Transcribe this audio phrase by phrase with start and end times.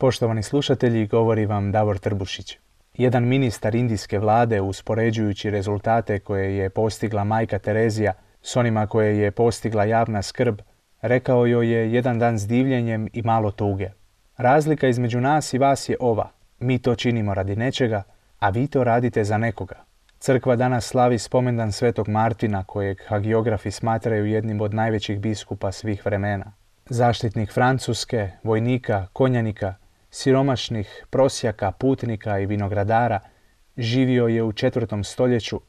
[0.00, 2.58] Poštovani slušatelji, govori vam Davor Trbušić.
[2.94, 9.30] Jedan ministar indijske vlade, uspoređujući rezultate koje je postigla majka Terezija s onima koje je
[9.30, 10.60] postigla javna skrb,
[11.00, 13.90] rekao joj je jedan dan s divljenjem i malo tuge.
[14.36, 16.30] Razlika između nas i vas je ova.
[16.58, 18.02] Mi to činimo radi nečega,
[18.38, 19.84] a vi to radite za nekoga.
[20.18, 26.52] Crkva danas slavi spomendan svetog Martina, kojeg hagiografi smatraju jednim od najvećih biskupa svih vremena.
[26.90, 29.74] Zaštitnik Francuske, vojnika, konjanika,
[30.10, 33.20] siromašnih prosjaka, putnika i vinogradara,
[33.76, 35.60] živio je u četvrtom stoljeću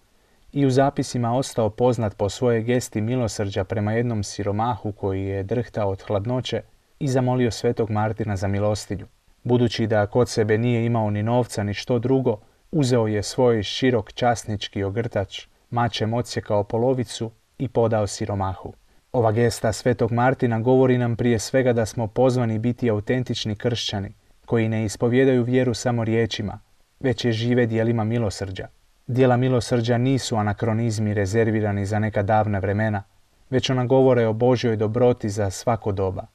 [0.54, 5.90] i u zapisima ostao poznat po svojoj gesti milosrđa prema jednom siromahu koji je drhtao
[5.90, 6.62] od hladnoće
[7.00, 9.08] i zamolio svetog Martina za milostinju.
[9.44, 12.38] Budući da kod sebe nije imao ni novca ni što drugo,
[12.72, 18.74] uzeo je svoj širok časnički ogrtač, mačem odsjekao polovicu i podao siromahu.
[19.12, 24.14] Ova gesta svetog Martina govori nam prije svega da smo pozvani biti autentični kršćani,
[24.50, 26.60] koji ne ispovjedaju vjeru samo riječima,
[27.00, 28.68] već je žive dijelima milosrđa.
[29.08, 33.04] Dijela milosrđa nisu anakronizmi rezervirani za neka davna vremena,
[33.50, 36.26] već ona govore o Božjoj dobroti za svako doba.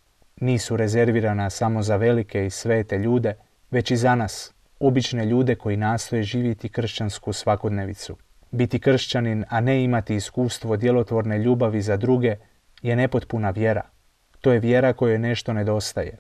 [0.41, 3.35] Nisu rezervirana samo za velike i svete ljude,
[3.71, 8.17] već i za nas, obične ljude koji nastoje živjeti kršćansku svakodnevicu.
[8.51, 12.37] Biti kršćanin, a ne imati iskustvo djelotvorne ljubavi za druge,
[12.83, 13.83] je nepotpuna vjera.
[14.41, 16.19] To je vjera kojoj nešto nedostaje.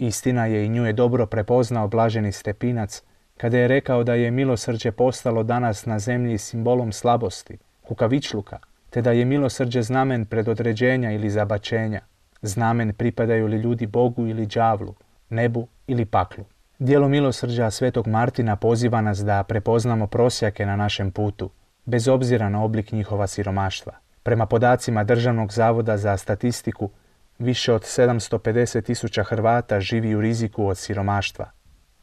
[0.00, 3.02] Istina je i nju je dobro prepoznao blaženi stepinac
[3.36, 8.58] kada je rekao da je milosrđe postalo danas na zemlji simbolom slabosti, kukavičluka,
[8.90, 12.00] te da je milosrđe znamen predodređenja ili zabačenja,
[12.42, 14.94] znamen pripadaju li ljudi Bogu ili đavlu,
[15.28, 16.44] nebu ili paklu.
[16.78, 21.50] Dijelo milosrđa svetog Martina poziva nas da prepoznamo prosjake na našem putu,
[21.84, 23.92] bez obzira na oblik njihova siromaštva.
[24.22, 26.90] Prema podacima Državnog zavoda za statistiku,
[27.40, 31.50] Više od 750 tisuća Hrvata živi u riziku od siromaštva.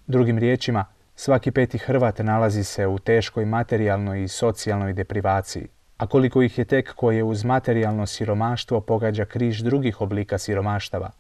[0.07, 5.67] Drugim riječima, svaki peti Hrvat nalazi se u teškoj materijalnoj i socijalnoj deprivaciji.
[5.97, 11.11] A koliko ih je tek koje uz materijalno siromaštvo pogađa križ drugih oblika siromaštava,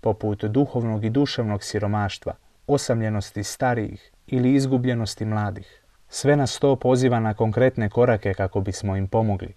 [0.00, 2.34] poput duhovnog i duševnog siromaštva,
[2.66, 5.82] osamljenosti starijih ili izgubljenosti mladih.
[6.08, 9.54] Sve nas to poziva na konkretne korake kako bismo im pomogli.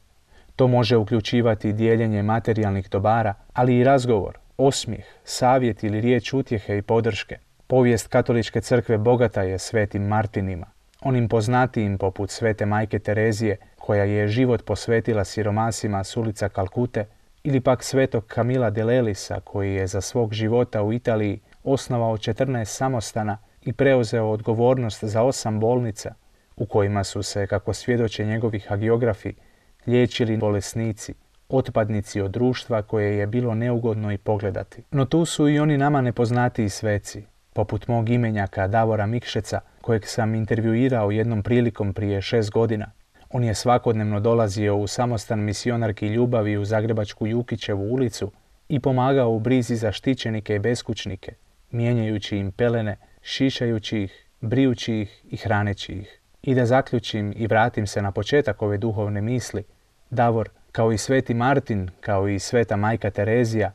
[0.60, 6.82] To može uključivati dijeljenje materijalnih dobara, ali i razgovor, osmijeh, savjet ili riječ utjehe i
[6.82, 7.38] podrške.
[7.68, 10.66] Povijest katoličke crkve bogata je svetim Martinima,
[11.02, 17.06] onim poznatijim poput svete majke Terezije, koja je život posvetila siromasima s ulica Kalkute,
[17.44, 22.66] ili pak svetog Kamila de Lelisa, koji je za svog života u Italiji osnovao 14
[22.66, 26.14] samostana i preuzeo odgovornost za osam bolnica,
[26.56, 29.34] u kojima su se, kako svjedoče njegovi hagiografi,
[29.88, 31.14] liječili bolesnici,
[31.50, 34.84] otpadnici od društva koje je bilo neugodno i pogledati.
[34.92, 37.24] No tu su i oni nama nepoznatiji sveci,
[37.54, 42.92] poput mog imenjaka Davora Mikšeca, kojeg sam intervjuirao jednom prilikom prije šest godina.
[43.30, 48.32] On je svakodnevno dolazio u samostan misionarki ljubavi u Zagrebačku Jukićevu ulicu
[48.70, 51.34] i pomagao u brizi za štićenike i beskućnike,
[51.72, 56.19] mijenjajući im pelene, šišajući ih, brijući ih i hraneći ih.
[56.42, 59.64] I da zaključim i vratim se na početak ove duhovne misli,
[60.10, 63.72] Davor, kao i sveti Martin, kao i sveta majka Terezija,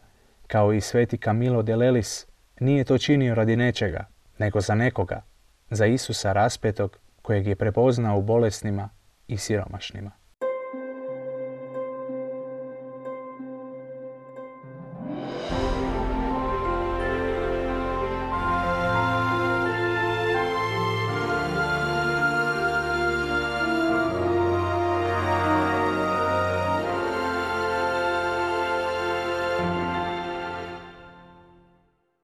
[0.47, 2.27] kao i sveti Camilo de Lelis,
[2.61, 4.05] nije to činio radi nečega,
[4.39, 5.23] nego za nekoga,
[5.71, 8.89] za Isusa raspetog kojeg je prepoznao u bolesnima
[9.29, 10.11] i siromašnima.